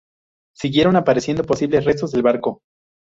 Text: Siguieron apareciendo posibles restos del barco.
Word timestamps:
Siguieron 0.55 0.95
apareciendo 0.95 1.43
posibles 1.43 1.85
restos 1.85 2.11
del 2.11 2.23
barco. 2.23 2.63